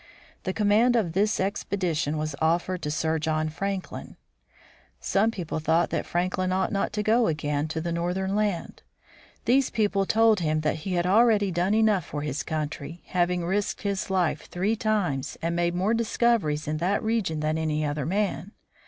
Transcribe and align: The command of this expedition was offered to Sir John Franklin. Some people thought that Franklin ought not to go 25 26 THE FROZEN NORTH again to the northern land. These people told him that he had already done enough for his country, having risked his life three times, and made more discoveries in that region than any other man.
The 0.45 0.51
command 0.53 0.95
of 0.95 1.13
this 1.13 1.39
expedition 1.39 2.17
was 2.17 2.35
offered 2.41 2.81
to 2.81 2.89
Sir 2.89 3.19
John 3.19 3.49
Franklin. 3.49 4.17
Some 4.99 5.29
people 5.29 5.59
thought 5.59 5.91
that 5.91 6.07
Franklin 6.07 6.51
ought 6.51 6.71
not 6.71 6.91
to 6.93 7.03
go 7.03 7.21
25 7.21 7.25
26 7.35 7.35
THE 7.35 7.53
FROZEN 7.53 7.53
NORTH 7.53 7.67
again 7.67 7.67
to 7.67 7.81
the 7.81 7.99
northern 8.25 8.35
land. 8.35 8.83
These 9.45 9.69
people 9.69 10.07
told 10.07 10.39
him 10.39 10.61
that 10.61 10.77
he 10.77 10.93
had 10.93 11.05
already 11.05 11.51
done 11.51 11.75
enough 11.75 12.05
for 12.05 12.23
his 12.23 12.41
country, 12.41 13.03
having 13.09 13.45
risked 13.45 13.83
his 13.83 14.09
life 14.09 14.49
three 14.49 14.75
times, 14.75 15.37
and 15.39 15.55
made 15.55 15.75
more 15.75 15.93
discoveries 15.93 16.67
in 16.67 16.77
that 16.77 17.03
region 17.03 17.41
than 17.41 17.59
any 17.59 17.85
other 17.85 18.07
man. 18.07 18.53